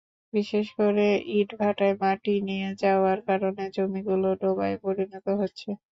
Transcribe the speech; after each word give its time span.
বিশেষ 0.33 0.67
করে 0.77 1.07
ইটভাটায় 1.39 1.95
মাটি 2.01 2.33
নিয়ে 2.47 2.69
যাওয়ার 2.83 3.19
কারণে 3.27 3.63
জমিগুলো 3.75 4.29
ডোবায় 4.41 4.77
পরিণত 4.83 5.25
হচ্ছে। 5.41 5.69